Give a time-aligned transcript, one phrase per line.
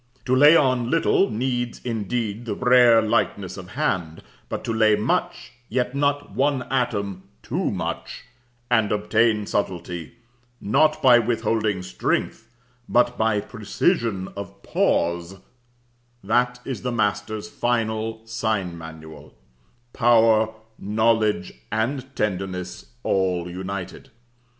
[0.25, 5.51] To lay on little needs indeed the rare lightness of hand; but to lay much,
[5.69, 8.23] yet not one atom too much,
[8.71, 10.15] and obtain subtlety,
[10.59, 12.49] not by withholding strength,
[12.89, 15.35] but by precision of pause,
[16.23, 19.35] that is the master's final sign manual
[19.93, 24.09] power, knowledge, and tenderness all united.